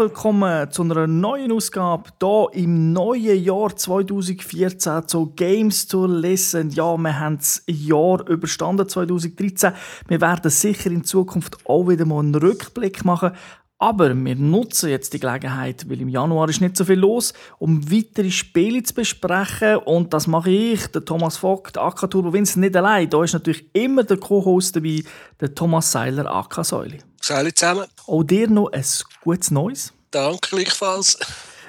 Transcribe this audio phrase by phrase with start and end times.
[0.00, 6.70] willkommen zu einer neuen Ausgabe hier im neuen Jahr 2014 zu Games to Listen.
[6.70, 9.74] Ja, wir haben das Jahr überstanden 2013.
[10.08, 13.32] Wir werden sicher in Zukunft auch wieder mal einen Rückblick machen.
[13.76, 17.92] Aber wir nutzen jetzt die Gelegenheit, weil im Januar ist nicht so viel los, um
[17.92, 19.76] weitere Spiele zu besprechen.
[19.84, 23.10] Und das mache ich, der Thomas Vogt, AK Turbo Vincent, nicht allein.
[23.10, 25.02] Da ist natürlich immer der Co-Host dabei,
[25.40, 26.98] der Thomas Seiler, AK Säule.
[27.20, 27.84] Salut zusammen.
[28.06, 28.84] Auch dir noch ein
[29.22, 29.92] gutes Neues.
[30.10, 31.18] Danke gleichfalls.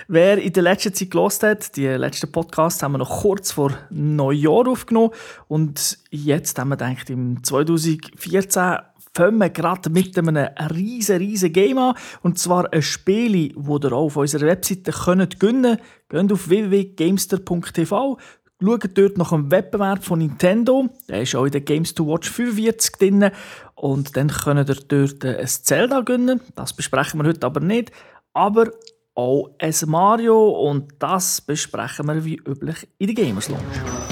[0.08, 3.72] Wer in der letzten Zeit gelost hat, die letzten Podcasts haben wir noch kurz vor
[3.92, 5.12] Neujahr aufgenommen.
[5.48, 8.80] Und jetzt haben wir gedacht, im 2014
[9.14, 11.96] fangen wir gerade mit einem riesen, riesen Game an.
[12.24, 15.80] Und zwar ein Spiel, das ihr auch auf unserer Webseite gewinnen könnt.
[16.10, 18.18] Geht auf www.gamester.tv,
[18.62, 20.90] schaut dort nach dem Wettbewerb von Nintendo.
[21.08, 23.32] Der ist auch in der Games to Watch 45 drin.
[23.76, 26.42] Und dann könnt ihr dort ein Zelda gewinnen.
[26.56, 27.92] Das besprechen wir heute aber nicht.
[28.34, 28.72] Aber
[29.16, 30.50] auch ein Mario.
[30.50, 34.11] Und das besprechen wir wie üblich in der Gamers Lounge.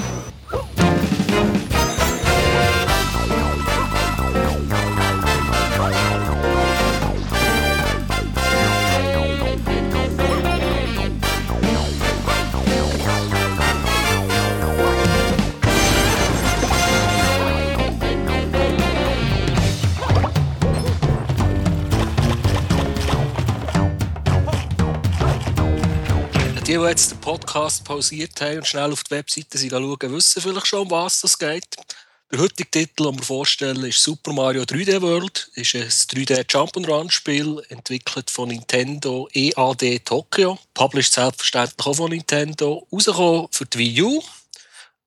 [26.70, 30.40] Die, die jetzt den Podcast pausiert haben und schnell auf die Webseite sind schauen, wissen
[30.40, 31.66] vielleicht schon, um was es geht.
[32.30, 35.50] Der heutige Titel, den wir vorstellen, ist Super Mario 3D World.
[35.56, 40.60] Das ist ein 3D Jump'n'Run-Spiel, entwickelt von Nintendo EAD Tokyo.
[40.72, 42.86] Published selbstverständlich auch von Nintendo.
[42.92, 44.22] Rausgekommen für die Wii U.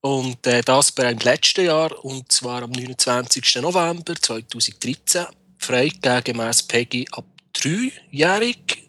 [0.01, 3.61] Und äh, das im letzten Jahr, und zwar am 29.
[3.61, 5.27] November 2013.
[5.59, 7.23] Freigegeben gemäss Peggy ab
[7.55, 8.85] 3-jährig.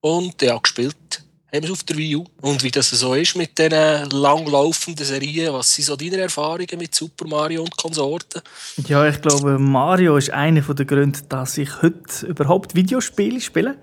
[0.00, 2.24] Und ja, gespielt es auf der U.
[2.40, 6.94] Und wie das so ist mit diesen langlaufenden Serien, was sind so deine Erfahrungen mit
[6.94, 8.42] Super Mario und Konsorten?
[8.88, 13.76] Ja, ich glaube, Mario ist einer der Gründe, dass ich heute überhaupt Videospiele spiele.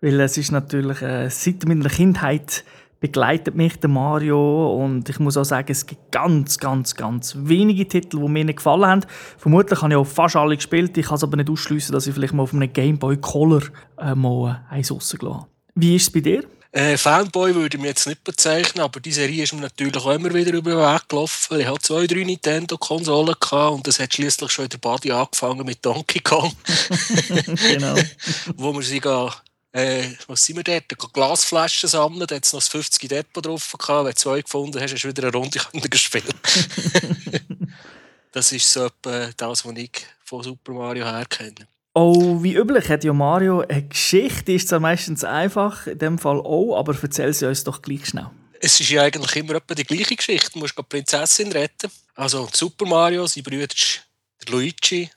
[0.00, 2.64] Weil es ist natürlich äh, seit meiner Kindheit
[3.02, 7.86] begleitet mich der Mario und ich muss auch sagen, es gibt ganz, ganz, ganz wenige
[7.86, 9.04] Titel, die mir nicht gefallen haben.
[9.38, 12.14] Vermutlich habe ich auch fast alle gespielt, ich kann es aber nicht ausschließen, dass ich
[12.14, 13.62] vielleicht mal auf einem Game Boy Color
[13.98, 15.50] äh, mal eins rausgelassen habe.
[15.74, 16.44] Wie ist es bei dir?
[16.72, 20.10] Äh, Fanboy würde ich mich jetzt nicht bezeichnen, aber die Serie ist mir natürlich auch
[20.10, 21.60] immer wieder über den Weg gelaufen.
[21.60, 25.84] Ich hatte zwei, drei Nintendo-Konsolen und das hat schließlich schon in der Body angefangen mit
[25.84, 26.50] Donkey Kong.
[27.68, 27.94] genau.
[28.56, 29.00] Wo wir sie
[29.74, 31.12] äh, was sind wir dort?
[31.12, 34.04] Glasflaschen sammeln, da hat es noch das 50 Depot drauf gehabt.
[34.04, 36.24] Wenn du zwei gefunden hast, hast du wieder eine Runde gespielt.
[38.32, 41.68] das ist so etwa das, was ich von Super Mario her kenne.
[41.94, 46.40] Oh, wie üblich hat ja Mario eine Geschichte, ist zwar meistens einfach, in dem Fall
[46.40, 48.30] auch, aber erzähl sie uns doch gleich schnell.
[48.60, 50.52] Es ist ja eigentlich immer etwa die gleiche Geschichte.
[50.52, 51.90] Du musst die Prinzessin retten.
[52.14, 55.10] Also Super Mario, sein Bruder der Luigi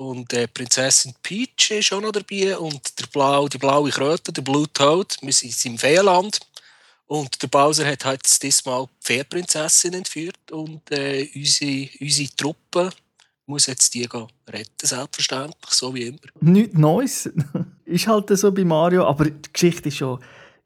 [0.00, 4.40] und die Prinzessin Peach ist auch noch dabei und der Blau, die blaue Kröte, der
[4.40, 5.14] Blue Toad.
[5.20, 6.40] Wir sind im Feenland.
[7.06, 12.90] Und der Bowser hat halt diesmal die Feenprinzessin entführt und äh, unsere, unsere Truppe
[13.50, 14.08] muss jetzt die
[14.48, 16.18] retten, selbstverständlich, so wie immer.
[16.40, 17.30] Nichts Neues.
[17.84, 20.18] ist halt so bei Mario, aber die Geschichte ist schon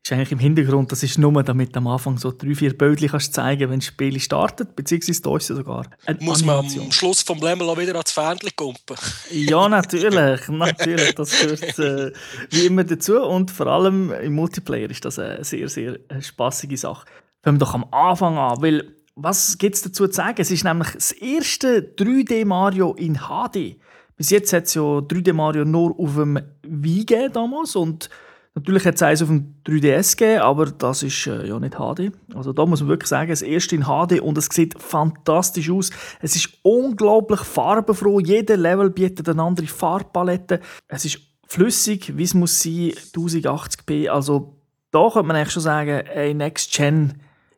[0.05, 3.33] ist eigentlich im Hintergrund, das ist nur, damit am Anfang so drei, vier Bildchen kannst
[3.33, 6.77] zeigen wenn das Spiel startet, beziehungsweise da ist sogar eine Muss Animation.
[6.77, 8.97] man am Schluss vom Level auch wieder ans Fähnchen kumpen?
[9.31, 12.13] ja, natürlich, natürlich, das gehört äh,
[12.51, 16.79] wie immer dazu und vor allem im Multiplayer ist das eine sehr, sehr äh, spaßige
[16.79, 17.07] Sache.
[17.43, 20.37] Fangen wir doch am Anfang an, weil was gibt es dazu zu sagen?
[20.39, 23.77] Es ist nämlich das erste 3D Mario in HD.
[24.17, 28.09] Bis jetzt hat es ja 3D Mario nur auf dem Wii gegeben damals und
[28.55, 32.13] natürlich hat es eins auf dem 3DS gegeben, aber das ist äh, ja nicht HD.
[32.35, 35.91] Also da muss man wirklich sagen, das erste in HD und es sieht fantastisch aus.
[36.21, 38.21] Es ist unglaublich farbenfroh.
[38.21, 40.61] Jeder Level bietet eine andere Farbpalette.
[40.89, 44.09] Es ist flüssig, wie es muss sein, 1080p.
[44.09, 44.57] Also
[44.91, 47.15] da könnte man eigentlich schon sagen, ey, Next Gen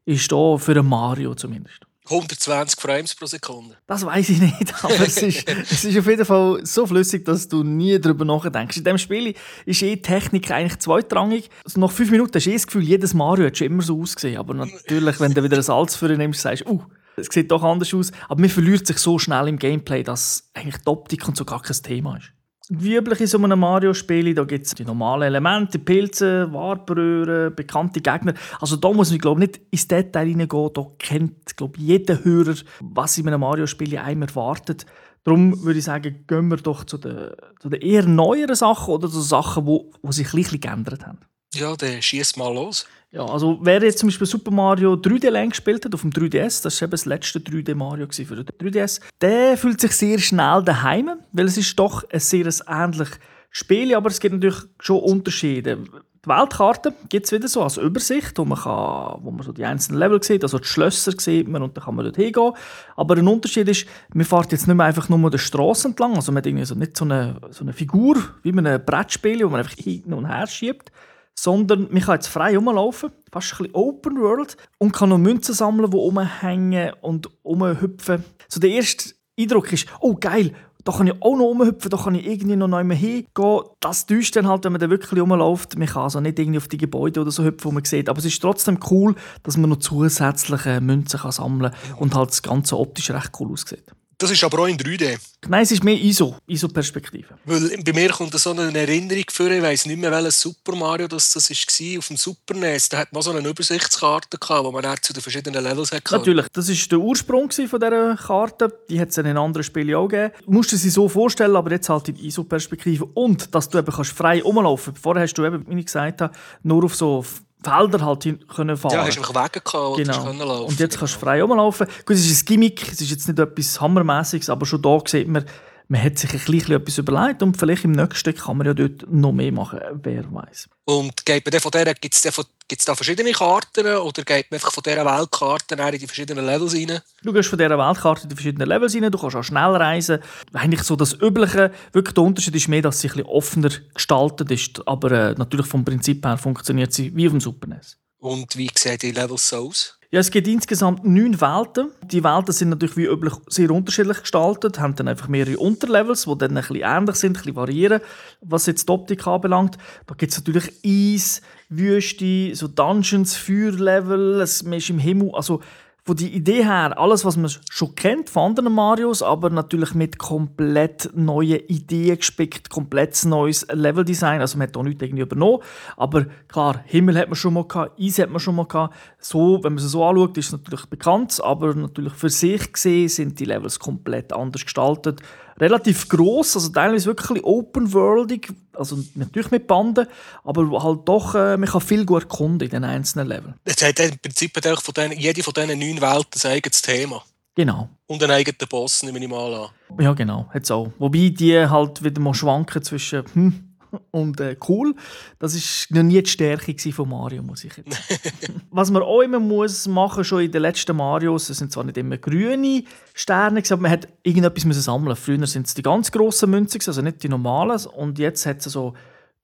[0.07, 1.81] ist da für einen Mario zumindest.
[2.09, 3.77] 120 Frames pro Sekunde.
[3.89, 7.49] Das weiß ich nicht, aber es, ist, es ist auf jeden Fall so flüssig, dass
[7.49, 8.77] du nie darüber nachdenkst.
[8.77, 11.51] In diesem Spiel ist eh Technik eigentlich zweitrangig.
[11.65, 14.01] Also nach fünf Minuten hast du eh das Gefühl, jedes Mario hat schon immer so
[14.01, 14.39] ausgesehen.
[14.39, 16.83] Aber natürlich, wenn du wieder ein Salz für ihn nimmst, sagst du, uh,
[17.17, 18.13] es sieht doch anders aus.
[18.29, 21.63] Aber man verliert sich so schnell im Gameplay, dass eigentlich die Optik und so gar
[21.63, 22.31] kein Thema ist.
[22.69, 28.01] Wie üblich in so einem Mario-Spiel, da gibt es die normalen Elemente, Pilze, Warbröhren, bekannte
[28.01, 28.35] Gegner.
[28.61, 30.71] Also da muss man, glaube nicht ins Detail reingehen.
[30.75, 34.85] Da kennt, glaube jeder Hörer, was in einem Mario-Spiel einem erwartet.
[35.23, 37.31] Darum würde ich sagen, gehen wir doch zu den,
[37.61, 41.21] zu den eher neueren Sachen oder zu Sachen, die sich ein bisschen geändert haben.
[41.59, 42.87] Ja, dann schieß mal los.
[43.13, 46.63] Ja, also wer jetzt zum Beispiel Super Mario 3D Land gespielt hat auf dem 3DS,
[46.63, 50.63] das war eben das letzte 3D Mario für den 3DS, der fühlt sich sehr schnell
[50.63, 53.19] daheim, weil es ist doch ein sehr ähnliches
[53.51, 55.79] Spiel, aber es gibt natürlich schon Unterschiede.
[56.27, 59.65] Die Weltkarte gibt es wieder so als Übersicht, wo man, kann, wo man so die
[59.65, 62.53] einzelnen Level sieht, also die Schlösser sieht man und dann kann man dort hingehen.
[62.97, 66.33] Aber ein Unterschied ist, man fährt jetzt nicht mehr einfach nur die Straße entlang, also
[66.33, 69.51] man hat irgendwie so nicht so eine, so eine Figur wie in einem Brettspiel, wo
[69.51, 70.91] man einfach hin und her schiebt,
[71.39, 75.55] sondern man kann jetzt frei rumlaufen, fast ein bisschen Open World und kann noch Münzen
[75.55, 78.25] sammeln, die rumhängen und rumhüpfen.
[78.49, 80.53] So der erste Eindruck ist, oh geil,
[80.87, 83.63] da kann ich auch noch rumhüpfen, da kann ich irgendwie noch nicht mehr hingehen.
[83.81, 85.77] Das täuscht dann halt, wenn man da wirklich rumläuft.
[85.77, 88.09] Man kann also nicht irgendwie auf die Gebäude oder so hüpfen, wo man sieht.
[88.09, 92.31] Aber es ist trotzdem cool, dass man noch zusätzliche Münzen kann sammeln kann und halt
[92.31, 93.93] das Ganze optisch recht cool aussieht.
[94.19, 95.19] Das ist aber auch in 3D.
[95.47, 97.39] Nein, es ist mehr ISO, ISO-Perspektive.
[97.45, 101.07] Weil bei mir kommt so eine Erinnerung vor, ich weiss nicht mehr, welches Super Mario
[101.07, 101.99] das, das war.
[101.99, 105.13] Auf dem Super NES, da hat man so eine Übersichtskarte gehabt, wo man dann zu
[105.13, 106.03] den verschiedenen Levels hat.
[106.11, 108.73] Natürlich, das war der Ursprung von dieser Karte.
[108.89, 110.33] Die hat es in anderen Spielen auch gegeben.
[110.47, 113.05] Du musst sie so vorstellen, aber jetzt halt in ISO-Perspektive.
[113.05, 115.03] Und, dass du eben kannst frei rumlaufen kannst.
[115.03, 116.33] Vorher hast du eben, wie ich gesagt habe,
[116.63, 117.23] nur auf so
[117.63, 118.95] Felder halt können fahren.
[118.95, 120.25] Ja, hast einfach Wege gehabt, genau.
[120.25, 120.69] können laufen.
[120.69, 121.87] Und jetzt kannst du frei rumlaufen.
[122.05, 125.29] Gut, es ist ein Gimmick, es ist jetzt nicht etwas Hammermäßiges, aber schon da sieht
[125.29, 125.45] man,
[125.89, 129.05] man hat sich ein bisschen etwas überlegt und vielleicht im nächsten kann man ja dort
[129.11, 130.69] noch mehr machen, wer weiß.
[130.85, 136.07] Und gibt es da verschiedene Karten oder geht man einfach von dieser Weltkarte in die
[136.07, 137.01] verschiedenen Levels rein?
[137.23, 140.19] Du gehst von dieser Weltkarte in die verschiedenen Levels rein, du kannst auch schnell reisen.
[140.53, 144.51] Eigentlich so das Übliche, wirklich der Unterschied ist mehr, dass sie ein bisschen offener gestaltet
[144.51, 147.97] ist, aber äh, natürlich vom Prinzip her funktioniert sie wie auf dem Super NES.
[148.19, 149.99] Und wie sehen die Levels so aus?
[150.17, 151.91] Ja, es gibt insgesamt neun Welten.
[152.11, 156.39] Die Welten sind natürlich wie üblich sehr unterschiedlich gestaltet, haben dann einfach mehrere Unterlevels, die
[156.39, 158.01] dann ein bisschen ähnlich sind, ein bisschen variieren,
[158.41, 159.77] was jetzt die Optik anbelangt.
[160.07, 165.61] Da gibt es natürlich Eis, Wüste, so Dungeons, Feuerlevel, es ist im Himmel, also
[166.07, 170.19] von der Idee her, alles, was man schon kennt von anderen Marios, aber natürlich mit
[170.19, 174.41] komplett neuen Ideen gespickt, komplett neues Leveldesign.
[174.41, 175.65] Also man hat auch nichts irgendwie übernommen.
[175.97, 178.95] Aber klar, Himmel hat man schon mal gehabt, Eis hat man schon mal gehabt.
[179.19, 183.09] So, wenn man es so anschaut, ist es natürlich bekannt, aber natürlich für sich gesehen
[183.09, 185.21] sind die Levels komplett anders gestaltet
[185.59, 190.07] relativ groß, also teilweise wirklich open-worldig, also natürlich mit Banden,
[190.45, 193.55] aber halt doch, äh, man kann viel gut erkunden in den einzelnen Leveln.
[193.67, 197.23] Jetzt hat im Prinzip von denen, jede von diesen neun Welten ein eigenes Thema.
[197.55, 197.89] Genau.
[198.07, 199.71] Und einen eigenen Boss, nehme ich mal an.
[199.99, 200.93] Ja, genau, hat auch.
[200.99, 203.66] Wobei die halt wieder mal schwanken zwischen, hm,
[204.11, 204.95] und äh, cool.
[205.39, 207.99] Das war noch nie die Stärke von Mario, muss ich jetzt
[208.71, 211.97] Was man auch immer muss machen schon in den letzten Marios, es sind zwar nicht
[211.97, 212.85] immer grüne
[213.15, 215.17] Sterne, aber man hat irgendetwas müssen sammeln.
[215.17, 217.81] Früher sind es die ganz grossen Münzen, also nicht die normalen.
[217.87, 218.95] Und jetzt hat es so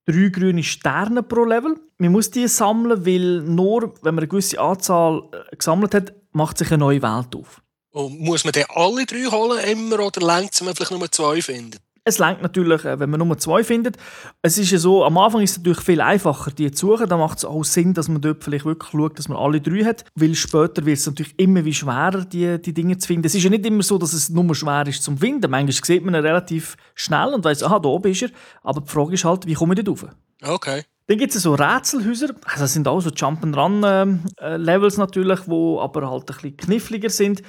[0.06, 1.76] drei grüne Sterne pro Level.
[1.98, 6.58] Man muss die sammeln, weil nur, wenn man eine gewisse Anzahl äh, gesammelt hat, macht
[6.58, 7.62] sich eine neue Welt auf.
[7.90, 11.10] Und muss man dann alle drei holen immer oder längt es, wenn man vielleicht nur
[11.10, 11.80] zwei findet?
[12.04, 13.96] Es lenkt natürlich, äh, wenn man nur zwei findet.
[14.42, 17.08] Es ist ja so, am Anfang ist es natürlich viel einfacher, die zu suchen.
[17.08, 19.84] Da macht es auch Sinn, dass man dort vielleicht wirklich schaut, dass man alle drei
[19.84, 20.04] hat.
[20.16, 23.26] Weil später wird es natürlich immer wie schwerer, die, die Dinge zu finden.
[23.26, 25.48] Es ist ja nicht immer so, dass es nur schwer ist zum Finden.
[25.48, 28.30] Manchmal sieht man ihn relativ schnell und weiß, aha, da oben ist er.
[28.64, 30.10] Aber die Frage ist halt, wie komme ich dort rauf?
[30.42, 30.82] Okay.
[31.06, 32.30] Dann gibt es so Rätselhäuser.
[32.46, 37.42] Also das sind auch so Jump'n'Run-Levels natürlich, die aber halt ein bisschen kniffliger sind.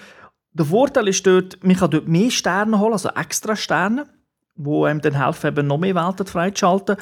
[0.51, 4.05] Der Vorteil ist dort, man kann dort mehr Sterne holen, also extra Sterne
[4.55, 6.97] wo einem dann helfen, eben noch mehr Welten freizuschalten.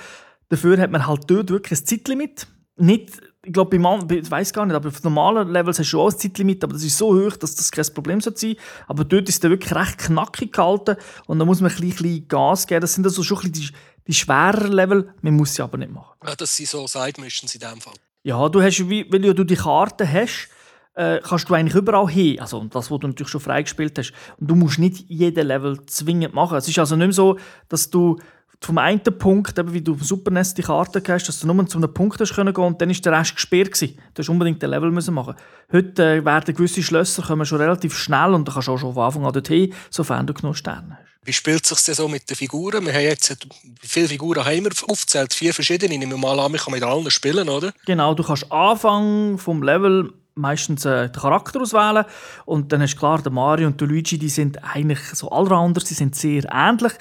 [0.50, 2.48] Dafür hat man halt dort wirklich ein Zeitlimit.
[2.78, 6.18] Nicht, ich glaube, ich weiß gar nicht, aber auf normalen Levels hast du auch ein
[6.18, 8.62] Zeitlimit, aber das ist so hoch, dass das kein Problem sein sollte.
[8.88, 10.96] Aber dort ist es wirklich recht knackig gehalten
[11.28, 12.82] und da muss man ein bisschen Gas geben.
[12.82, 15.92] Das sind also schon ein bisschen die, die schwereren Level, man muss sie aber nicht
[15.92, 16.16] machen.
[16.26, 17.94] Ja, das sind so Side-Missions in dem Fall.
[18.24, 20.50] Ja, du hast, weil du die Karte hast,
[20.96, 22.40] äh, kannst du eigentlich überall hin.
[22.40, 24.14] Also das, was du natürlich schon freigespielt hast.
[24.38, 26.58] Und du musst nicht jeden Level zwingend machen.
[26.58, 27.38] Es ist also nicht mehr so,
[27.70, 28.18] dass du
[28.64, 31.66] vom einen Punkt, eben wie du auf Super NES die Karte hast, dass du nur
[31.68, 33.98] zu einem Punkt hast können gehen und dann ist der Rest gesperrt gewesen.
[34.14, 35.36] Du musst unbedingt den Level müssen machen.
[35.72, 39.04] Heute äh, werden gewisse Schlösser kommen schon relativ schnell und du kannst auch schon von
[39.04, 41.12] Anfang an dorthin, sofern du genug Sterne hast.
[41.24, 42.86] Wie spielt es sich denn so mit den Figuren?
[42.86, 43.48] Wir haben jetzt
[43.80, 45.94] viele Figuren haben wir aufgezählt, vier verschiedene.
[45.94, 47.74] Ich nehme mal an, ich kann mit allen spielen, oder?
[47.86, 52.06] Genau, du kannst Anfang vom Level meistens äh, den Charakter auswählen
[52.46, 55.94] und dann ist klar, der Mario und der Luigi, die sind eigentlich so allrounders, sie
[55.94, 56.94] sind sehr ähnlich.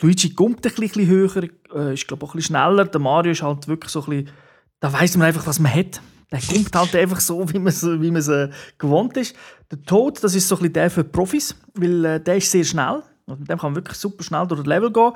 [0.00, 2.84] Luigi kommt ein bisschen höher, äh, ist glaube auch ein bisschen schneller.
[2.86, 4.30] Der Mario ist halt wirklich so ein bisschen,
[4.80, 6.00] da weiß man einfach, was man hat.
[6.32, 9.36] Der kommt halt einfach so, wie man es wie äh, gewohnt ist.
[9.70, 12.64] Der Tod, das ist so ein bisschen der für Profis, weil äh, der ist sehr
[12.64, 13.02] schnell.
[13.26, 15.12] Und mit dem kann man wirklich super schnell durch das Level gehen.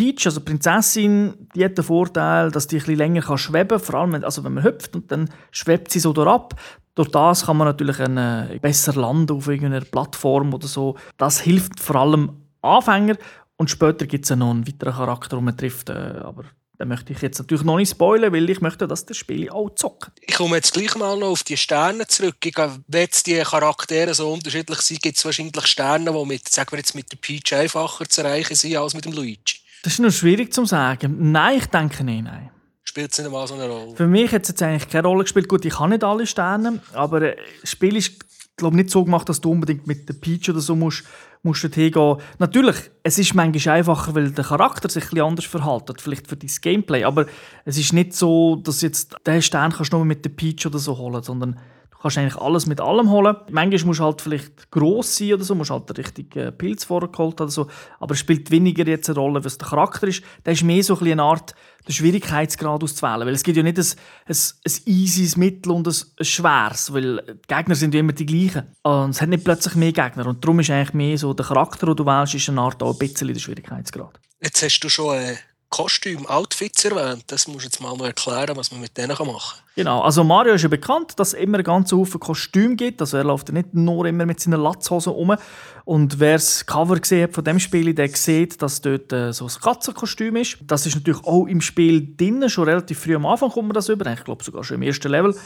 [0.00, 3.80] Peach, also Prinzessin, die hat den Vorteil, dass die ein länger kann schweben kann.
[3.80, 6.58] Vor allem, wenn, also wenn man hüpft und dann schwebt sie so ab.
[6.94, 8.16] Durch das kann man natürlich einen,
[8.50, 10.96] äh, besser landen auf irgendeiner Plattform oder so.
[11.18, 12.30] Das hilft vor allem
[12.62, 13.16] Anfänger.
[13.58, 15.90] Und später gibt es noch einen weiteren Charakter, den man trifft.
[15.90, 16.44] Äh, aber
[16.78, 19.68] den möchte ich jetzt natürlich noch nicht spoilern, weil ich möchte, dass das Spiel auch
[19.74, 20.12] zockt.
[20.22, 22.36] Ich komme jetzt gleich mal noch auf die Sterne zurück.
[22.42, 26.78] Ich, wenn die Charaktere so unterschiedlich sind, gibt es wahrscheinlich Sterne, die mit, sagen wir
[26.78, 29.60] jetzt, mit der Peach einfacher zu erreichen sind als mit dem Luigi.
[29.82, 31.32] Das ist noch schwierig zu sagen.
[31.32, 32.50] Nein, ich denke nicht, nein.
[32.82, 33.94] Spielt es nicht mal so eine Rolle?
[33.94, 35.48] Für mich hat es jetzt eigentlich keine Rolle gespielt.
[35.48, 38.24] Gut, ich kann nicht alle Sterne, aber äh, das Spiel ist
[38.60, 41.04] glaube nicht so gemacht, dass du unbedingt mit der Peach oder so musst,
[41.42, 42.16] musst hingehen.
[42.38, 46.50] Natürlich, es ist manchmal einfacher, weil der Charakter sich ein anders verhält, vielleicht für dein
[46.60, 47.26] Gameplay, aber
[47.64, 50.78] es ist nicht so, dass jetzt den Stern kannst du nur mit der Peach oder
[50.78, 51.58] so holen, sondern
[52.00, 53.36] kannst eigentlich alles mit allem holen.
[53.50, 57.40] Manchmal musst du halt vielleicht gross sein oder so, musst halt den richtigen Pilz vorgeholt
[57.40, 57.68] oder so.
[57.98, 60.22] Aber es spielt weniger jetzt eine Rolle, was der Charakter ist.
[60.44, 61.54] Der ist mehr so ein eine Art,
[61.86, 63.26] den Schwierigkeitsgrad auszuwählen.
[63.26, 63.84] Weil es gibt ja nicht ein,
[64.26, 68.26] ein, ein easy, Mittel und ein, ein schweres, weil die Gegner sind ja immer die
[68.26, 68.74] gleichen.
[68.82, 70.26] Und es hat nicht plötzlich mehr Gegner.
[70.26, 72.92] Und darum ist eigentlich mehr so, der Charakter, den du wählst, ist eine Art auch
[72.92, 74.18] ein bisschen der Schwierigkeitsgrad.
[74.42, 75.36] Jetzt hast du schon äh,
[75.70, 77.24] Kostüm, Outfits erwähnt.
[77.28, 79.60] Das musst du jetzt mal noch erklären, was man mit denen machen kann.
[79.76, 83.00] Genau, also Mario ist ja bekannt, dass es immer ganzen Haufen Kostüm gibt.
[83.00, 85.36] Also er läuft ja nicht nur immer mit seinen Latzhosen um.
[85.84, 89.46] Und wer das Cover gesehen hat von dem Spiel, der sieht, dass dort äh, so
[89.46, 90.58] ein Katzenkostüm ist.
[90.62, 92.50] Das ist natürlich auch im Spiel drin.
[92.50, 94.12] Schon relativ früh am Anfang kommt man das über.
[94.12, 95.36] Ich glaube sogar schon im ersten Level.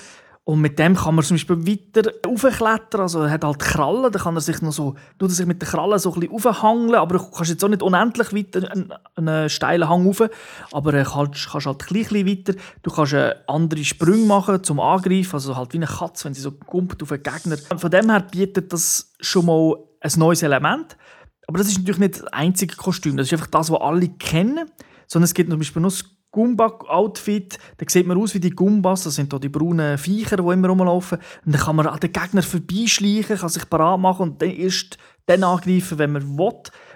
[0.47, 3.01] Und mit dem kann man zum Beispiel weiter aufklettern.
[3.01, 5.63] Also er hat halt Krallen, da kann er sich noch so, tut er sich mit
[5.63, 8.93] den Krallen so ein bisschen aufhangeln, aber du kannst jetzt auch nicht unendlich weiter einen,
[9.17, 10.23] einen steilen Hang rauf,
[10.71, 12.55] aber du kannst, kannst halt ein bisschen weiter.
[12.83, 13.15] Du kannst
[13.47, 17.11] andere Sprünge machen zum Angreifen, also halt wie eine Katze, wenn sie so kommt auf
[17.11, 17.57] einen Gegner.
[17.79, 20.99] Von dem her bietet das schon mal ein neues Element.
[21.47, 24.71] Aber das ist natürlich nicht das einzige Kostüm, das ist einfach das, was alle kennen,
[25.07, 29.05] sondern es gibt zum Beispiel noch das Gumba-Outfit, da sieht man aus wie die Gumbas,
[29.05, 31.19] das sind da die braunen Viecher, die immer rumlaufen.
[31.47, 34.99] Und dann kann man an den Gegner vorbeischleichen, kann sich parat machen und dann erst
[35.26, 36.53] dann angreifen, wenn man will.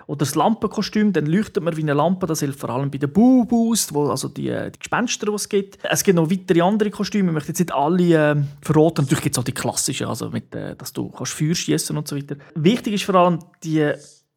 [0.08, 3.12] Oder das Lampenkostüm, dann leuchtet man wie eine Lampe, das hilft vor allem bei den
[3.12, 5.78] Boo-Boost, also die, äh, die Gespenster, die es gibt.
[5.82, 9.02] Es gibt noch weitere andere Kostüme, ich möchte jetzt nicht alle äh, verraten.
[9.02, 12.08] Natürlich gibt es auch die klassischen, also mit, äh, dass du kannst Feuer schießen und
[12.08, 12.36] so weiter.
[12.54, 13.92] Wichtig ist vor allem, die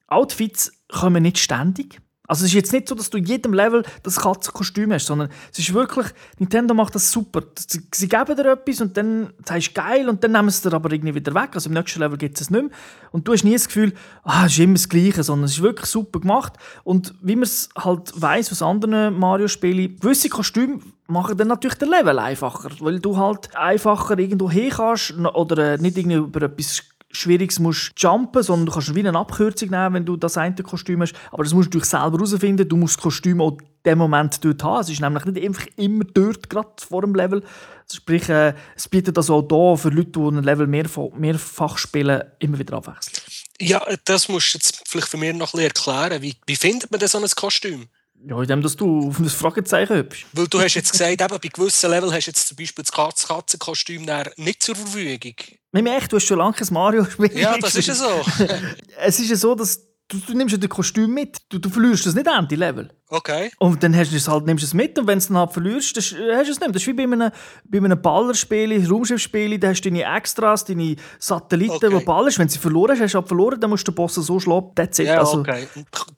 [0.08, 2.02] Outfits kommen nicht ständig.
[2.32, 5.28] Also es ist jetzt nicht so, dass du in jedem Level das Katzenkostüm hast, sondern
[5.52, 6.08] es ist wirklich,
[6.40, 7.42] Nintendo macht das super.
[7.60, 10.74] Sie, sie geben dir etwas und dann sagst du geil und dann nehmen sie dir
[10.74, 11.50] aber irgendwie wieder weg.
[11.56, 12.72] Also im nächsten Level gibt es es nicht mehr.
[13.12, 13.92] Und du hast nie das Gefühl,
[14.24, 16.54] ah, es ist immer das Gleiche, sondern es ist wirklich super gemacht.
[16.86, 21.90] Und wie man es halt weiss aus anderen Mario-Spielen, gewisse Kostüme machen dann natürlich den
[21.90, 27.60] Level einfacher, weil du halt einfacher irgendwo hin kannst oder nicht irgendwie über etwas Schwieriges
[27.60, 31.14] musst jumpen, sondern du kannst wie eine Abkürzung nehmen, wenn du das eine Kostüm hast.
[31.32, 32.68] Aber das musst du natürlich selber herausfinden.
[32.68, 34.82] Du musst das Kostüm auch in dem Moment dort haben.
[34.82, 37.44] Es ist nämlich nicht einfach immer dort, gerade vor dem Level.
[37.92, 42.24] Sprich, äh, es bietet also auch da für Leute, die ein Level mehrfach, mehrfach spielen,
[42.40, 43.18] immer wieder abwechseln.
[43.60, 46.22] Ja, das musst du jetzt vielleicht für mich noch ein bisschen erklären.
[46.22, 47.88] Wie, wie findet man denn so ein Kostüm?
[48.28, 50.28] Ja, indem dass du auf das Fragezeichen hübsch.
[50.34, 52.92] Weil du hast jetzt gesagt, eben, bei gewissen Level hast du jetzt zum Beispiel das
[52.92, 55.34] Katzenkostüm nicht zur Verfügung.
[55.72, 58.22] Nein, echt, du hast schon lange ein Mario-Spiel Ja, das ist ja so.
[58.98, 61.38] es ist ja so, dass du, du nimmst ja den Kostüm mit.
[61.50, 62.90] Du, du verlierst das nicht an, die Level.
[63.10, 63.52] Okay.
[63.60, 65.38] Und dann hast du es halt, nimmst du es mit und wenn du es dann
[65.38, 66.04] halt verlierst, dann
[66.38, 66.76] hast du es nicht.
[66.76, 67.32] Das ist wie bei einem,
[67.66, 71.98] bei einem Ballerspiel, Raumschiffspiel, da hast du deine Extras, deine Satelliten, okay.
[72.00, 72.40] die ballerst.
[72.40, 74.40] Wenn du sie verloren hast, hast du halt verloren, dann musst du den Boss so
[74.40, 75.08] schlagen, that's it.
[75.08, 75.68] Ja, also, okay.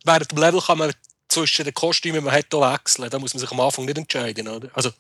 [0.06, 0.92] Während dem Level kann man
[1.34, 3.10] zwischen den Kostümen, man hat wechseln.
[3.10, 4.70] Da muss man sich am Anfang nicht entscheiden, oder?
[4.74, 4.92] Also,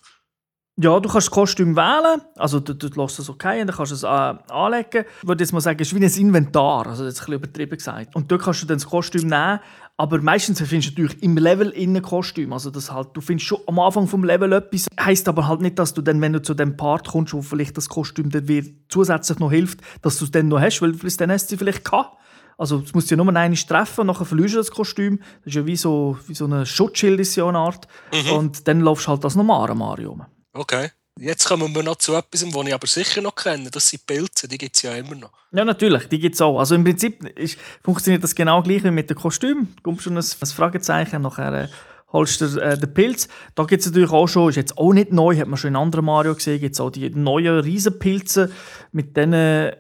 [0.76, 3.92] ja, du kannst das Kostüm wählen, also du, du lässt es okay und dann kannst
[3.92, 5.06] du es äh, anlegen.
[5.22, 7.78] Ich würde jetzt mal sagen, es ist wie ein Inventar, also das ist ein übertrieben
[7.78, 8.16] gesagt.
[8.16, 9.60] Und dort kannst du dann das Kostüm nehmen,
[9.98, 13.60] aber meistens findest du natürlich im Level in Kostüm, also das halt, du findest schon
[13.68, 16.56] am Anfang vom Level etwas, heisst aber halt nicht, dass du dann, wenn du zu
[16.56, 20.48] dem Part kommst, wo vielleicht das Kostüm dir zusätzlich noch hilft, dass du es dann
[20.48, 22.18] noch hast, weil dann hast du vielleicht gehabt.
[22.58, 25.20] Also es muss ja nur einmal treffen und nachher verlierst du das Kostüm.
[25.20, 27.88] Das ist ja wie so, wie so ein Schutzschild ist ja eine Art.
[28.14, 28.32] Mhm.
[28.32, 30.20] Und dann laufst du halt das normale Mario
[30.54, 30.92] Okay.
[31.20, 33.70] Jetzt kommen wir noch zu etwas, was ich aber sicher noch kenne.
[33.70, 35.32] Das sind Pilze, die gibt es ja immer noch.
[35.52, 36.58] Ja, natürlich, die gibt es auch.
[36.58, 39.68] Also im Prinzip ist, funktioniert das genau gleich wie mit dem Kostüm.
[39.76, 41.68] Du kommst schon ein, ein Fragezeichen, nachher äh,
[42.12, 43.28] holst du äh, den Pilz.
[43.54, 45.76] Da gibt es natürlich auch schon, ist jetzt auch nicht neu, hat man schon in
[45.76, 48.52] anderen Mario gesehen, gibt es auch die neuen Riesenpilze
[48.92, 49.74] mit denen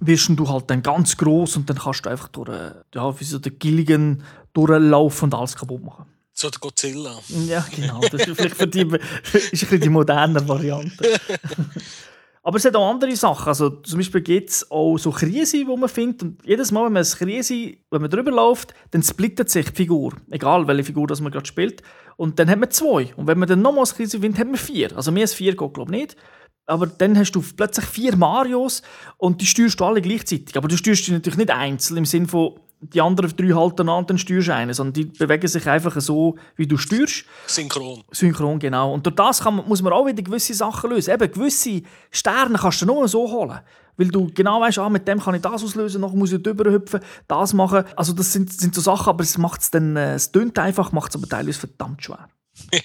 [0.00, 3.24] wirst du halt dann ganz groß und dann kannst du einfach durch, äh, ja, wie
[3.24, 6.06] so der Gilligan durchlaufen und alles kaputt machen.
[6.32, 7.18] So der Godzilla.
[7.48, 8.00] Ja, genau.
[8.00, 8.82] Das ist vielleicht für die,
[9.32, 11.04] ist ein bisschen die moderne Variante.
[12.48, 13.48] Aber es hat auch andere Sachen.
[13.48, 16.22] Also, zum Beispiel gibt es auch so Krisen, die man findet.
[16.22, 19.76] Und jedes Mal, wenn man eine Krise, wenn man drüber läuft, dann splittet sich die
[19.76, 20.14] Figur.
[20.30, 21.82] Egal, welche Figur das man gerade spielt.
[22.16, 23.12] Und dann hat man zwei.
[23.16, 24.96] Und wenn man dann nochmals Krise findet, hat man vier.
[24.96, 26.16] Also mehr als vier geht, glaube ich, nicht.
[26.68, 28.82] Aber dann hast du plötzlich vier Marios
[29.16, 30.56] und die steuerst du alle gleichzeitig.
[30.56, 34.06] Aber du steuerst die natürlich nicht einzeln im Sinne von, die anderen drei halten an,
[34.06, 37.24] dann steuerst du einen, sondern die bewegen sich einfach so, wie du steuerst.
[37.46, 38.04] Synchron.
[38.12, 38.92] Synchron, genau.
[38.92, 41.12] Und durch das man, muss man auch wieder gewisse Sachen lösen.
[41.12, 43.58] Eben, gewisse Sterne kannst du nur so holen.
[43.96, 46.70] Weil du genau weißt, ah, mit dem kann ich das auslösen, noch muss ich drüber
[46.70, 47.84] hüpfen, das machen.
[47.96, 50.92] Also das sind, sind so Sachen, aber es macht es dann, äh, es tönt einfach,
[50.92, 52.28] macht es aber teilweise verdammt schwer.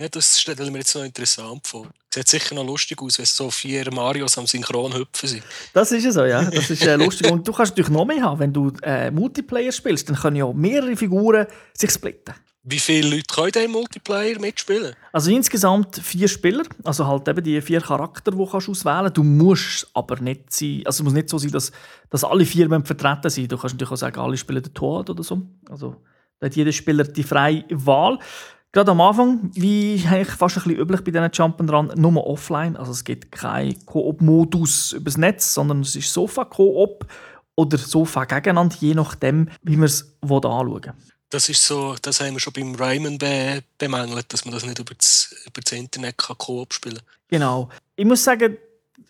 [0.00, 1.86] ja, das stelle ich mir jetzt noch interessant vor.
[2.12, 5.42] Sieht sicher noch lustig aus, wenn so vier Marios am Synchron hüpfen sind.
[5.74, 6.42] Das ist ja so, ja.
[6.42, 7.30] Das ist äh, lustig.
[7.30, 10.50] Und du kannst natürlich noch mehr haben, wenn du äh, Multiplayer spielst, dann können ja
[10.54, 12.34] mehrere Figuren sich splitten.
[12.62, 14.94] Wie viele Leute können im Multiplayer mitspielen?
[15.12, 19.16] Also insgesamt vier Spieler, also halt eben die vier Charakter, die du auswählen kannst.
[19.18, 21.72] Du musst aber nicht sein, also es muss nicht so sein, dass,
[22.08, 23.52] dass alle vier vertreten sind.
[23.52, 25.42] Du kannst natürlich auch sagen, alle spielen den Tod oder so.
[25.68, 25.96] Also
[26.38, 28.18] da hat jeder Spieler die freie Wahl.
[28.72, 32.76] Gerade am Anfang, wie eigentlich fast ein bisschen üblich bei diesen Jump'n'Run, nur offline.
[32.76, 37.06] Also es gibt keinen Koop-Modus übers Netz, sondern es ist Sofa-Koop
[37.56, 40.92] oder Sofa gegeneinander, je nachdem, wie man es anschauen will.
[41.30, 44.78] Das ist so, das haben wir schon beim Rayman be bemängelt, dass man das nicht
[44.78, 47.04] über das, über das Internet kann Koop spielen kann.
[47.28, 47.68] Genau.
[47.96, 48.56] Ich muss sagen,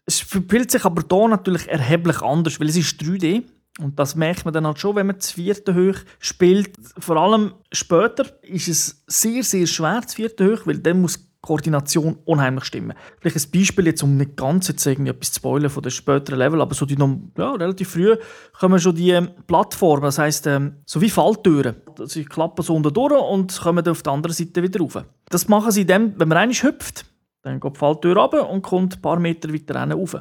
[0.07, 3.45] es verpilt sich aber hier natürlich erheblich anders, weil es ist 3D
[3.83, 6.71] und das merkt man dann halt schon, wenn man das vierte hoch spielt.
[6.99, 12.19] Vor allem später ist es sehr, sehr schwer, das vierte hoch, weil dann muss Koordination
[12.27, 12.93] unheimlich stimmen.
[13.19, 16.39] Vielleicht ein Beispiel jetzt, um nicht ganz jetzt irgendwie etwas zu spoilern von den späteren
[16.39, 16.99] Level, aber so die
[17.39, 18.15] ja, relativ früh
[18.59, 21.77] kommen schon die ähm, Plattformen, das heisst, ähm, so wie Falltüren.
[22.05, 25.03] Sie klappen so unten durch und kommen dann auf der anderen Seite wieder rauf.
[25.31, 27.07] Das machen sie dann, wenn man einmal hüpft,
[27.43, 30.17] dann geht die Falltür runter und kommt ein paar Meter weiter rauf.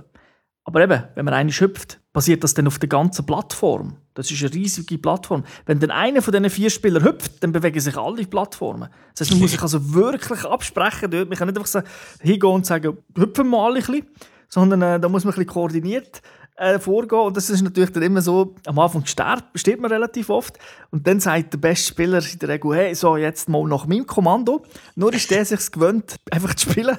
[0.69, 3.97] Aber eben, wenn man eine hüpft, passiert das dann auf der ganzen Plattform.
[4.13, 5.43] Das ist eine riesige Plattform.
[5.65, 8.87] Wenn dann einer von diesen vier Spielern hüpft, dann bewegen sich alle Plattformen.
[9.15, 11.27] Das heißt, man muss sich also wirklich absprechen dort.
[11.27, 11.81] Man kann nicht einfach so
[12.21, 14.05] hingehen und sagen, hüpfen wir alle ein bisschen,
[14.47, 16.21] sondern äh, da muss man ein bisschen koordiniert
[16.59, 17.21] äh, vorgehen.
[17.21, 20.57] Und das ist natürlich dann immer so, am Anfang stirbt, man relativ oft.
[20.91, 24.05] Und dann sagt der beste Spieler in der Regel, hey, so jetzt mal nach meinem
[24.05, 24.63] Kommando.
[24.95, 26.97] Nur ist der sich gewöhnt, einfach zu spielen.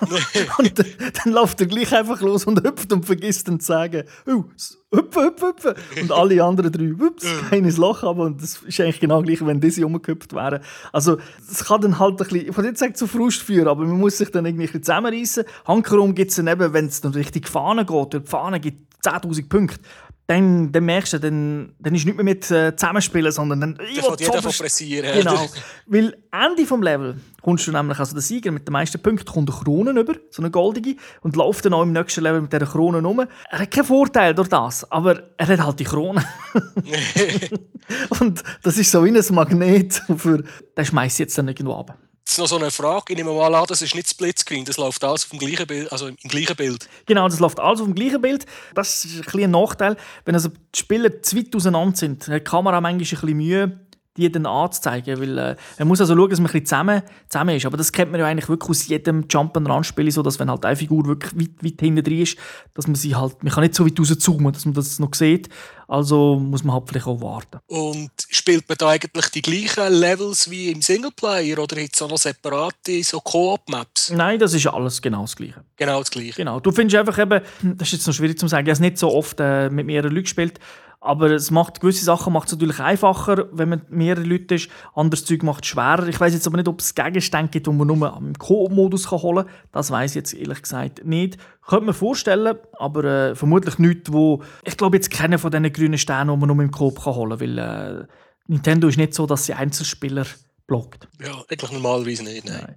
[0.58, 0.86] und dann,
[1.24, 4.44] dann läuft er gleich einfach los und hüpft und vergisst dann zu sagen, oh,
[4.92, 5.74] hüpfen, hüpfen, hüpfen.
[6.02, 9.60] Und alle anderen drei, ups, ins Loch aber Und das ist eigentlich genau gleich, wenn
[9.60, 10.62] diese umgehüpft wären.
[10.92, 13.84] Also, das kann dann halt ein bisschen, ich will nicht sagen, zu Frust führen, aber
[13.84, 15.44] man muss sich dann irgendwie ein bisschen zusammenreißen.
[15.66, 19.48] Hankerum gibt es dann eben, wenn es dann richtig Fahne geht, die Fahne gibt 10.000
[19.48, 19.80] Punkte,
[20.26, 23.78] dann, dann merkst du, dann, dann ist nicht mehr mit äh, Zusammenspielen, sondern dann...
[23.90, 25.18] Ich will jeder pressieren.
[25.18, 25.48] Genau.
[25.86, 29.50] Weil Ende des Levels kommst du nämlich, also der Sieger mit den meisten Punkten, kommt
[29.50, 32.66] eine Krone über, so eine goldige, und läuft dann auch im nächsten Level mit dieser
[32.66, 33.26] Krone rum.
[33.50, 36.24] Er hat keinen Vorteil durch das, aber er hat halt die Krone.
[38.20, 40.44] und das ist so wie ein Magnet, für,
[40.76, 41.98] der schmeißt jetzt dann irgendwo ab.
[42.26, 43.12] Ist noch so eine Frage.
[43.12, 45.92] Ich nehme mal an, das ist nicht Splitscreen, das läuft alles auf dem gleichen Bild,
[45.92, 46.88] also im gleichen Bild.
[47.06, 48.46] Genau, das läuft alles auf dem gleichen Bild.
[48.74, 49.96] Das ist ein, ein Nachteil.
[50.24, 53.80] Wenn also die Spieler zu weit auseinander sind, die Kamera manchmal ein bisschen Mühe,
[54.16, 55.20] die dann anzuzeigen.
[55.20, 57.66] Weil, äh, man muss also schauen, dass man ein bisschen zusammen, zusammen ist.
[57.66, 60.76] Aber das kennt man ja eigentlich wirklich aus jedem Jump'n'Run-Spiel, so dass wenn halt eine
[60.76, 62.36] Figur wirklich weit, weit hinten drin ist,
[62.74, 65.48] dass man sie halt, man kann nicht so weit rauszoomen, dass man das noch sieht.
[65.88, 67.58] Also muss man halt vielleicht auch warten.
[67.66, 72.08] Und spielt man da eigentlich die gleichen Levels wie im Singleplayer oder hat es auch
[72.08, 74.10] noch separate so Koop-Maps?
[74.10, 75.62] Nein, das ist alles genau das Gleiche.
[75.76, 76.32] Genau das Gleiche.
[76.36, 76.60] Genau.
[76.60, 77.42] Du findest einfach eben,
[77.76, 79.84] das ist jetzt noch schwierig zu sagen, ich habe es nicht so oft äh, mit
[79.84, 80.58] mehreren Leuten gespielt,
[81.02, 84.70] aber es macht gewisse Sachen macht es natürlich einfacher, wenn man mehrere Leute ist.
[84.94, 86.06] Anderes Zeug macht es schwerer.
[86.06, 89.44] Ich weiß jetzt aber nicht, ob es Gegenstände gibt, die man nur im Koop-Modus holen
[89.44, 89.54] kann.
[89.72, 91.38] Das weiß ich jetzt ehrlich gesagt nicht.
[91.66, 95.98] Könnte man vorstellen, aber äh, vermutlich nichts, wo ich glaube jetzt keinen von diesen grünen
[95.98, 98.06] Sternen, die man nur im Koop holen kann, weil äh,
[98.46, 100.26] Nintendo ist nicht so, dass sie Einzelspieler
[100.68, 101.08] blockt.
[101.20, 102.46] Ja, eigentlich normalerweise nicht.
[102.46, 102.62] Nein.
[102.64, 102.76] nein.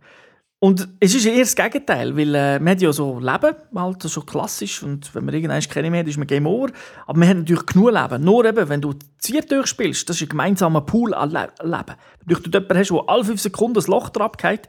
[0.60, 4.82] Und es ist eher das Gegenteil, weil äh, haben ja so Leben, halt so klassisch,
[4.82, 6.72] und wenn man irgendwann keine mehr hat, ist man Game Over.
[7.06, 8.24] Aber wir haben natürlich genug Leben.
[8.24, 11.96] Nur eben, wenn du Zier durchspielst, das ist ein gemeinsamer Pool an Le Leben.
[12.26, 14.68] Wenn du jemanden hast, der alle fünf Sekunden das Loch drauf geht,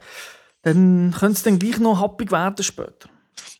[0.63, 3.09] dann könnte es dann gleich noch happig werden später.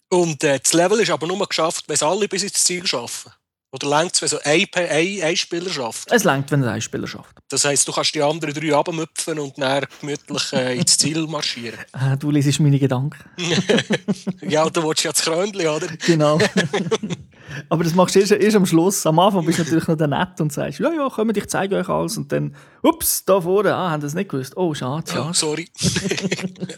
[0.09, 3.31] Und äh, das Level ist aber nur geschafft, wenn es alle bis ins Ziel schaffen.
[3.77, 6.11] Oder längt es, wenn so ein, ein, ein Spieler schafft?
[6.11, 7.35] Es längt, wenn er ein Spieler schafft.
[7.47, 11.79] Das heisst, du kannst die anderen drei abmüpfen und dann gemütlich äh, ins Ziel marschieren.
[11.97, 13.17] Äh, du liest meine Gedanken.
[14.41, 15.87] ja, du willst ja das Krönchen, oder?
[16.05, 16.37] Genau.
[17.69, 19.05] Aber das machst du erst, erst am Schluss.
[19.05, 21.89] Am Anfang bist du natürlich noch nett und sagst, ja, ja, komm, ich zeige euch
[21.89, 22.17] alles.
[22.17, 24.55] Und dann, ups, da vorne, ah, haben das nicht gewusst.
[24.57, 25.27] Oh, schade, schade.
[25.29, 25.67] Oh, sorry.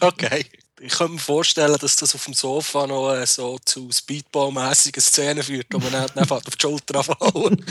[0.01, 0.45] okay.
[0.81, 5.43] Ich könnte mir vorstellen, dass das auf dem Sofa noch äh, so zu Speedball-mässigen Szenen
[5.43, 7.65] führt, wo man nicht einfach auf die Schulter fallen.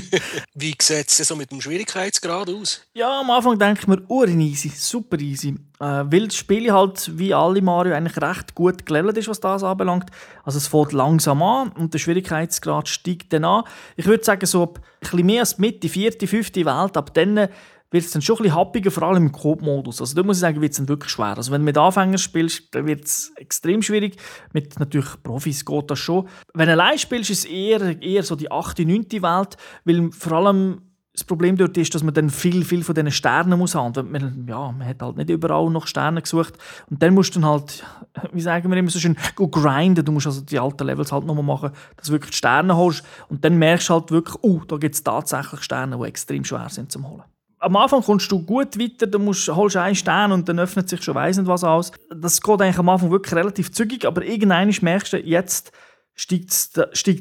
[0.54, 2.80] Wie sieht es so mit dem Schwierigkeitsgrad aus?
[2.94, 5.56] Ja, am Anfang denke ich mir, urin easy, super easy.
[5.80, 9.62] Äh, weil das Spiel halt, wie alle Mario, eigentlich recht gut gelevelt ist, was das
[9.62, 10.10] anbelangt.
[10.44, 13.64] Also es fängt langsam an und der Schwierigkeitsgrad steigt dann an.
[13.96, 17.12] Ich würde sagen, so ab ein bisschen mehr als die Mitte, vierte, fünfte Welt, ab
[17.12, 17.48] dann
[17.94, 20.00] wird es dann schon ein bisschen happiger, vor allem im Coop-Modus.
[20.00, 21.36] Also da muss ich sagen, wird es dann wirklich schwer.
[21.36, 24.16] Also wenn du mit Anfängern spielst, dann wird es extrem schwierig.
[24.52, 26.28] Mit natürlich Profis geht das schon.
[26.54, 29.06] Wenn du allein spielst, ist es eher, eher so die 8., 9.
[29.22, 30.80] Welt, weil vor allem
[31.12, 34.10] das Problem dort ist, dass man dann viel, viel von diesen Sternen muss haben.
[34.10, 36.54] Man, ja, man hat halt nicht überall noch Sterne gesucht.
[36.90, 37.84] Und dann musst du dann halt,
[38.32, 40.04] wie sagen wir immer so schön, go grinden.
[40.04, 43.04] Du musst also die alten Levels halt nochmal machen, dass du wirklich die Sterne holst.
[43.28, 46.68] Und dann merkst du halt wirklich, oh, da gibt es tatsächlich Sterne, die extrem schwer
[46.68, 47.22] sind zum Holen
[47.64, 51.02] am Anfang kommst du gut weiter, du musst, holst einen Stern und dann öffnet sich
[51.02, 51.92] schon weiss nicht was aus.
[52.14, 55.72] Das geht eigentlich am Anfang wirklich relativ zügig, aber irgendwann merkst du, jetzt
[56.14, 56.50] steigt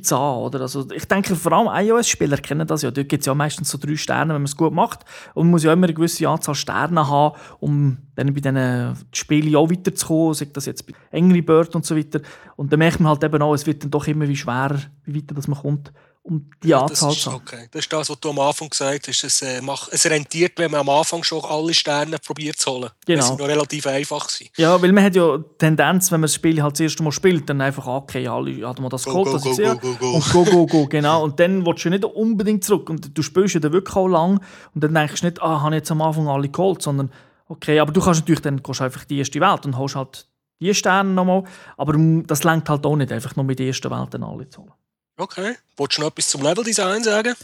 [0.05, 0.37] es an.
[0.37, 0.61] Oder?
[0.61, 2.91] Also ich denke, vor allem iOS-Spieler kennen das ja.
[2.91, 4.99] Dort gibt es ja meistens so drei Sterne, wenn man es gut macht.
[5.33, 9.55] Und man muss ja immer eine gewisse Anzahl Sterne haben, um dann bei diesen Spielen
[9.55, 12.21] auch weiterzukommen, sei das jetzt bei Angry Bird und so weiter.
[12.55, 15.15] Und dann merkt man halt eben auch, es wird dann doch immer wie schwerer, wie
[15.15, 15.91] weiter das man kommt
[16.23, 17.41] um die ja, Anzahl zu haben.
[17.45, 17.67] Okay.
[17.69, 19.23] Das ist das, was du am Anfang gesagt hast.
[19.23, 22.89] Es, äh, macht, es rentiert, wenn man am Anfang schon alle Sterne probiert zu holen.
[23.05, 23.21] Genau.
[23.21, 24.49] Weil sie noch relativ einfach sind.
[24.55, 27.11] Ja, weil man hat ja die Tendenz, wenn man das Spiel halt das erste Mal
[27.11, 30.43] spielt, dann einfach, okay, alle haben das geholt, go, go, go, go, go, Und go,
[30.45, 31.23] go, go, genau.
[31.23, 32.89] Und dann willst du nicht unbedingt zurück.
[32.89, 34.39] Und du spielst ja dann wirklich auch lang.
[34.73, 37.11] Und dann denkst du nicht, ah, habe ich jetzt am Anfang alle geholt, sondern,
[37.49, 40.27] okay, aber du kannst natürlich dann gehst einfach die erste Welt und holst halt
[40.61, 41.43] die Sterne nochmal.
[41.75, 44.61] Aber das lenkt halt auch nicht, einfach nur mit der ersten Welt dann alle zu
[44.61, 44.71] holen.
[45.17, 45.55] Okay.
[45.77, 47.35] Wolltest du noch etwas zum Leveldesign sagen?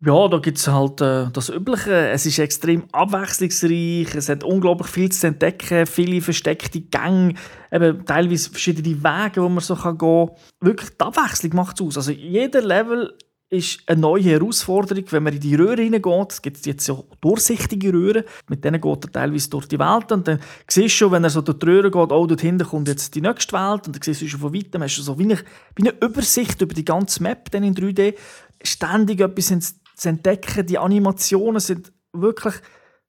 [0.00, 2.10] Ja, da gibt es halt äh, das Übliche.
[2.10, 7.34] Es ist extrem abwechslungsreich, es hat unglaublich viel zu entdecken, viele versteckte Gänge,
[7.72, 10.30] eben teilweise verschiedene Wege, wo man so gehen kann.
[10.60, 11.96] Wirklich, die Abwechslung macht es aus.
[11.96, 13.16] Also jeder Level
[13.48, 16.32] ist eine neue Herausforderung, wenn man in die Röhre hineingeht.
[16.32, 20.10] Es gibt jetzt so durchsichtige Röhren, mit denen geht er teilweise durch die Welt.
[20.10, 22.66] Und dann siehst du schon, wenn er so durch die Röhre geht, oh, dort hinten
[22.66, 23.86] kommt jetzt die nächste Welt.
[23.86, 25.38] Und dann siehst du schon von weitem, hast du so wie eine,
[25.76, 28.14] wie eine Übersicht über die ganze Map dann in 3D,
[28.62, 30.66] ständig etwas zu entdecken.
[30.66, 32.54] Die Animationen sind wirklich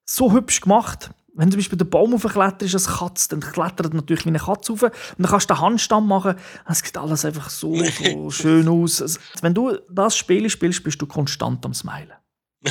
[0.05, 4.25] so hübsch gemacht wenn du zum Beispiel den Baum aufkletterst als Katze, dann klettert natürlich
[4.25, 4.83] wie eine Katze auf.
[4.83, 6.35] Und dann kannst du den Handstand machen.
[6.67, 9.01] Es sieht alles einfach so, so schön aus.
[9.01, 12.13] Also, wenn du das Spiel spielst, bist du konstant am Smilen.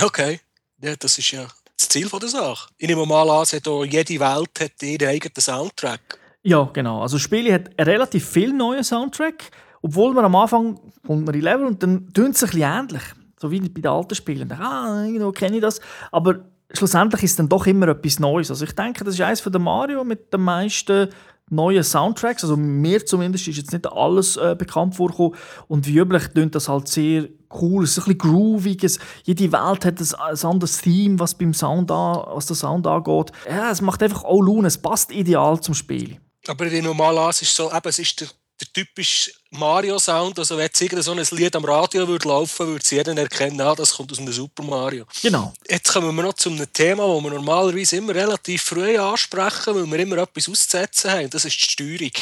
[0.03, 0.41] Okay.
[0.83, 1.47] Ja, das ist ja
[1.79, 2.69] das Ziel der Sache.
[2.77, 6.19] Ich nehme mal an, jede Welt hat ihren eigenen Soundtrack.
[6.43, 7.03] Ja, genau.
[7.03, 9.51] Also das Spiel hat relativ viel neuen Soundtrack.
[9.83, 13.03] Obwohl man am Anfang kommt man in Level und dann tönt es ein bisschen ähnlich.
[13.39, 14.51] So wie bei den alten Spielen.
[14.53, 15.81] Ah, irgendwo kenne ich das.
[16.11, 18.51] Aber schlussendlich ist es dann doch immer etwas Neues.
[18.51, 21.09] Also ich denke, das ist eines von der Mario mit den meisten
[21.49, 22.43] neuen Soundtracks.
[22.43, 25.35] Also mir zumindest ist jetzt nicht alles äh, bekannt vorgekommen.
[25.69, 27.29] Und wie üblich klingt das halt sehr
[27.61, 27.85] cool.
[27.85, 28.83] Es ist ein bisschen groovig.
[28.85, 32.87] Es, jede Welt hat ein, ein anderes Theme, was beim Sound an, was der Sound
[32.87, 33.33] angeht.
[33.49, 34.69] Ja, es macht einfach auch Laune.
[34.69, 36.19] Es passt ideal zum Spiel.
[36.49, 38.29] Aber in normal ist es so, eben, es ist der
[38.61, 40.39] der typische Mario-Sound.
[40.39, 43.75] Also, wenn jetzt so ein Lied am Radio würde laufen würde, würde jeder erkennen, ah,
[43.75, 45.05] das kommt aus einem Super Mario.
[45.23, 45.53] Genau.
[45.69, 49.87] Jetzt kommen wir noch zu einem Thema, das wir normalerweise immer relativ früh ansprechen, weil
[49.87, 51.31] wir immer etwas auszusetzen haben.
[51.31, 52.13] Das ist die Steuerung.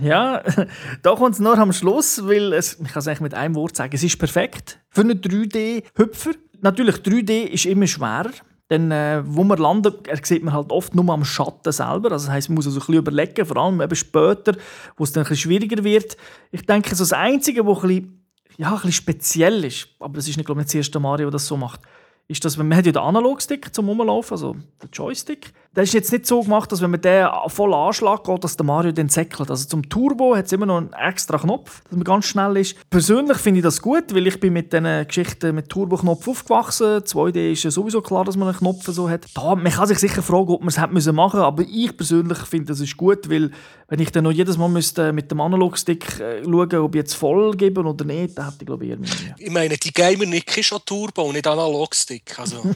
[0.00, 0.42] Ja,
[1.02, 3.76] da kommt es nur am Schluss, weil es, ich kann es eigentlich mit einem Wort
[3.76, 6.32] sagen, es ist perfekt für einen 3D-Hüpfer.
[6.60, 8.30] Natürlich, 3D ist immer schwerer.
[8.68, 12.12] Dann, äh, wo man landet, sieht man halt oft nur am Schatten selber.
[12.12, 14.56] Also das heisst, man muss also ein bisschen überlegen, vor allem eben später,
[14.96, 16.16] wo es dann ein bisschen schwieriger wird.
[16.50, 18.24] Ich denke, so das Einzige, was ein
[18.56, 21.46] ja, ein bisschen speziell ist, aber das ist nicht, glaube ich, das erste Mario, das
[21.46, 21.80] so macht,
[22.28, 25.52] ist, dass man, man hat ja den Analogstick zum Umlaufen, also den Joystick.
[25.76, 28.64] Der ist jetzt nicht so gemacht, dass wenn man den voll Anschlag geht, dass der
[28.64, 29.50] Mario den säckelt.
[29.50, 32.76] Also zum Turbo hat es immer noch einen extra Knopf, dass man ganz schnell ist.
[32.90, 37.00] Persönlich finde ich das gut, weil ich bin mit diesen Geschichten mit Turbo-Knopf aufgewachsen.
[37.00, 39.26] 2D ist ja sowieso klar, dass man einen Knopf so hat.
[39.34, 42.38] Da, man kann sich sicher fragen, ob man es hätte machen müssen, aber ich persönlich
[42.38, 43.50] finde, das ist gut, weil
[43.88, 47.14] wenn ich dann noch jedes Mal müsste mit dem Analogstick äh, schauen ob ich jetzt
[47.14, 49.10] voll gebe oder nicht, dann hätte ich glaube ich eher mehr.
[49.38, 52.38] Ich meine, die Gamer nicht schon Turbo, nicht Analogstick.
[52.38, 52.62] Also.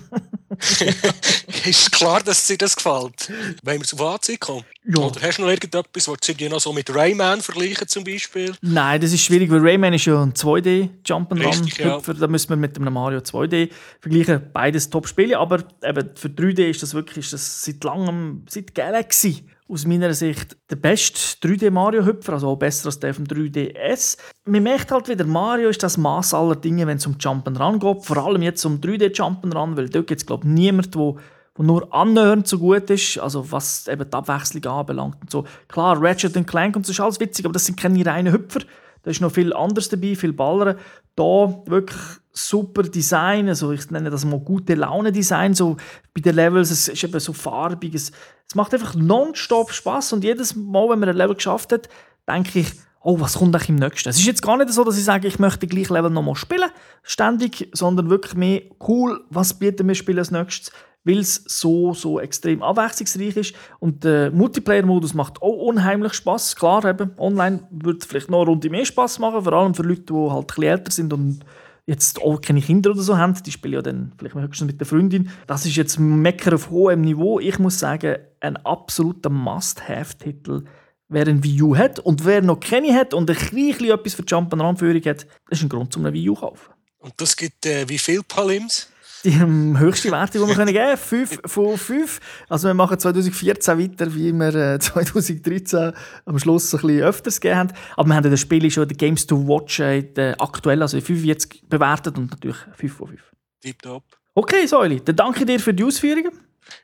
[1.68, 3.30] ist klar, dass sie das gefällt.
[3.62, 4.64] Wenn wir zum Fazit kommen.
[4.84, 4.98] Ja.
[5.00, 8.54] Oder hast du noch irgendetwas, was du noch so mit Rayman vergleichen zum Beispiel?
[8.62, 12.12] Nein, das ist schwierig, weil Rayman ist ja ein 2D Jump'n'Run-Hüpfer.
[12.12, 12.20] Ja.
[12.20, 14.50] Da müssen wir mit einem Mario 2D vergleichen.
[14.52, 19.44] Beides Top-Spiele, aber eben für 3D ist das wirklich ist das seit langem, seit Galaxy
[19.68, 24.16] aus meiner Sicht der beste 3D-Mario-Hüpfer, also auch besser als der vom 3DS.
[24.46, 28.06] Man merkt halt wieder, Mario ist das Maß aller Dinge, wenn es um Jump'n'Run geht.
[28.06, 31.16] Vor allem jetzt um 3D-Jump'n'Run, weil dort gibt es, glaube ich, niemanden, der
[31.58, 35.44] der nur annähernd so gut ist, also was eben die Abwechslung anbelangt und so.
[35.68, 38.60] Klar, Ratchet Clank und so ist alles witzig, aber das sind keine reinen Hüpfer.
[39.02, 40.76] Da ist noch viel anderes dabei, viel Ballern.
[41.16, 41.98] Da wirklich
[42.32, 45.76] super Design, also ich nenne das mal gute Laune Design, so
[46.14, 48.12] bei den Levels, es ist eben so farbig, es,
[48.46, 51.88] es macht einfach nonstop Spaß und jedes Mal, wenn man ein Level geschafft hat,
[52.28, 54.08] denke ich, oh, was kommt eigentlich im nächsten?
[54.08, 56.70] Es ist jetzt gar nicht so, dass ich sage, ich möchte gleich Level nochmal spielen,
[57.02, 60.72] ständig, sondern wirklich mehr cool, was bieten wir spielen als nächstes,
[61.08, 63.54] weil es so, so extrem abwechslungsreich ist.
[63.78, 66.54] Und der Multiplayer-Modus macht auch unheimlich Spaß.
[66.54, 70.02] Klar, eben, online würde vielleicht noch eine Runde mehr Spaß machen, vor allem für Leute,
[70.02, 71.40] die halt ein bisschen älter sind und
[71.86, 73.34] jetzt auch keine Kinder oder so haben.
[73.42, 75.30] Die spielen ja dann vielleicht höchstens mit der Freundin.
[75.46, 77.40] Das ist jetzt Mecker auf hohem Niveau.
[77.40, 80.64] Ich muss sagen, ein absoluter Must-Have-Titel
[81.10, 84.22] wer ein Wii U hat und wer noch keine hat und ein bisschen etwas für
[84.24, 86.70] Jump'n'Run-Führung hat, ist ein Grund, um eine Wii U zu kaufen.
[86.98, 88.90] Und das gibt äh, wie viele Palims?
[89.24, 90.96] Die höchste Wertung, die wir geben können.
[90.96, 92.20] 5 von 5.
[92.48, 95.92] Also wir machen 2014 weiter, wie wir 2013 äh,
[96.24, 97.72] am Schluss ein bisschen öfters gegeben haben.
[97.96, 102.18] Aber wir haben das Spiel schon, die Games to Watch, äh, aktuell, also 45 bewertet
[102.18, 103.20] und natürlich 5 von 5.
[103.60, 104.04] Tipptopp.
[104.34, 106.32] Okay, Säuli, dann danke dir für die Ausführungen.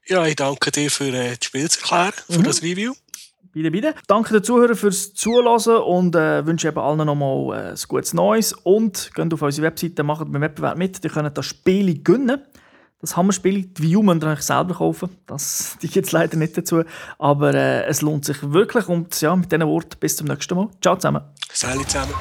[0.07, 2.45] Ja, ich danke dir für äh, das Spiel zu erklären, für mhm.
[2.45, 2.95] das Review.
[3.55, 3.95] Bitte, bitte.
[4.09, 8.53] Danke den Zuhörern fürs Zuhören und äh, wünsche eben allen nochmal äh, ein gutes Neues.
[8.53, 11.05] Und geht auf unsere Webseite, macht beim Wettbewerb mit.
[11.05, 12.43] Ihr könnt das Spiel gönnen.
[13.01, 15.11] Das Hammerspiel, die Wii U müsst ihr euch selber kaufen.
[15.29, 16.83] Das, die es leider nicht dazu.
[17.17, 18.89] Aber äh, es lohnt sich wirklich.
[18.89, 20.69] Und ja, mit diesen Worten bis zum nächsten Mal.
[20.83, 21.23] Ciao zusammen.
[21.53, 22.15] Salut zusammen.